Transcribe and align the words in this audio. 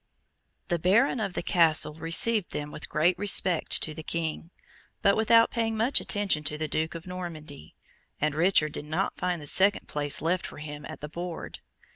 The 0.69 0.79
Baron 0.79 1.19
of 1.19 1.33
the 1.33 1.43
Castle 1.43 1.93
received 1.93 2.53
them 2.53 2.71
with 2.71 2.89
great 2.89 3.15
respect 3.19 3.83
to 3.83 3.93
the 3.93 4.01
King, 4.01 4.49
but 5.03 5.15
without 5.15 5.51
paying 5.51 5.77
much 5.77 6.01
attention 6.01 6.43
to 6.45 6.57
the 6.57 6.67
Duke 6.67 6.95
of 6.95 7.05
Normandy, 7.05 7.75
and 8.19 8.33
Richard 8.33 8.71
did 8.71 8.85
not 8.85 9.15
find 9.17 9.39
the 9.39 9.45
second 9.45 9.87
place 9.87 10.19
left 10.19 10.47
for 10.47 10.57
him 10.57 10.87
at 10.89 11.01
the 11.01 11.07
board. 11.09 11.59